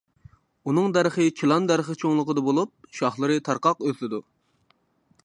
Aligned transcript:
ئۇنىڭ 0.69 0.95
دەرىخى 0.95 1.27
چىلان 1.41 1.67
دەرىخى 1.71 1.97
چوڭلۇقىدا 2.05 2.45
بولۇپ، 2.49 2.73
شاخلىرى 3.01 3.39
تارقاق 3.49 3.89
ئۈسىدۇ. 3.91 4.25